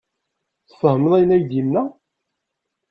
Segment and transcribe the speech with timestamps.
[0.69, 1.83] Tfehmeḍ ayen ay d-yenna?